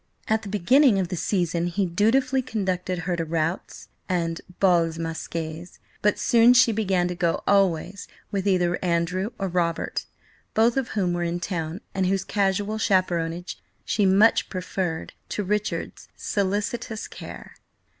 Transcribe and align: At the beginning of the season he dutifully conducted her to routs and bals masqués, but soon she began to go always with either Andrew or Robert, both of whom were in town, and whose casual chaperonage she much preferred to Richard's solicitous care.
At 0.27 0.41
the 0.41 0.49
beginning 0.49 0.97
of 0.97 1.09
the 1.09 1.15
season 1.15 1.67
he 1.67 1.85
dutifully 1.85 2.41
conducted 2.41 2.97
her 3.05 3.15
to 3.15 3.23
routs 3.23 3.89
and 4.09 4.41
bals 4.59 4.97
masqués, 4.97 5.77
but 6.01 6.17
soon 6.17 6.55
she 6.55 6.71
began 6.71 7.07
to 7.07 7.13
go 7.13 7.43
always 7.45 8.07
with 8.31 8.47
either 8.47 8.83
Andrew 8.83 9.29
or 9.37 9.47
Robert, 9.47 10.07
both 10.55 10.75
of 10.75 10.87
whom 10.97 11.13
were 11.13 11.21
in 11.21 11.39
town, 11.39 11.81
and 11.93 12.07
whose 12.07 12.23
casual 12.23 12.79
chaperonage 12.79 13.61
she 13.85 14.07
much 14.07 14.49
preferred 14.49 15.13
to 15.29 15.43
Richard's 15.43 16.09
solicitous 16.17 17.07
care. 17.07 17.53